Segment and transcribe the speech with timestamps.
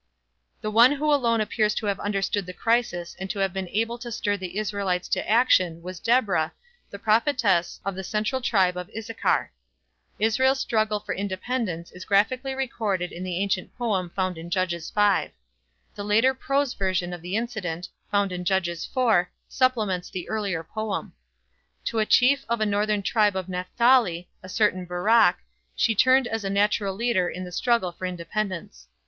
[0.61, 3.99] The one who alone appears to have understood the crisis and to have been able
[3.99, 6.53] to stir the Israelites to action was Deborah,
[6.89, 9.51] the prophetess of the central tribe of Issachar.
[10.17, 15.29] Israel's struggle for independence is graphically recorded in the ancient poem found in Judges 5.
[15.93, 21.13] The later prose version of the incident, found in Judges 4, supplements the earlier poem.
[21.85, 25.37] To a chief of a northern tribe of Napthali, a certain Barak,
[25.75, 28.87] she turned as the natural leader in the struggle for independence.